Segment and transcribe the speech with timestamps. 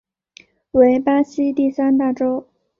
[0.71, 2.47] 为巴西第三大州。